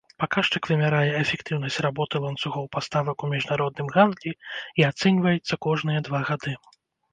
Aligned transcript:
Паказчык 0.21 0.63
вымярае 0.69 1.09
эфектыўнасць 1.23 1.77
работы 1.87 2.15
ланцугоў 2.23 2.65
паставак 2.79 3.17
у 3.29 3.31
міжнародным 3.35 3.93
гандлі 3.95 4.31
і 4.83 4.89
ацэньваецца 4.91 5.63
кожныя 5.69 5.99
два 6.11 6.27
гады. 6.35 6.59